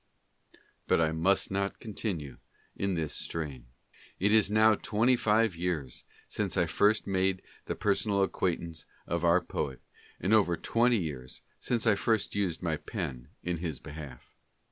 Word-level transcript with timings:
But 0.87 0.99
I 0.99 1.11
must 1.11 1.51
not 1.51 1.79
con 1.79 1.93
tinue 1.93 2.39
in 2.75 2.95
this 2.95 3.13
strain. 3.13 3.67
It 4.19 4.33
is 4.33 4.49
now 4.49 4.73
twenty 4.73 5.15
five 5.15 5.55
years 5.55 6.05
since 6.27 6.57
I 6.57 6.65
first 6.65 7.05
made 7.05 7.43
the 7.67 7.75
personal 7.75 8.23
ac 8.23 8.31
quaintance 8.31 8.85
of 9.05 9.23
our 9.23 9.41
poet, 9.41 9.79
and 10.19 10.33
over 10.33 10.57
twenty 10.57 10.97
years 10.97 11.43
since 11.59 11.85
I 11.85 11.93
first 11.93 12.33
used 12.33 12.63
my 12.63 12.77
pen 12.77 13.27
in 13.43 13.57
his 13.57 13.77
behalf. 13.79 14.33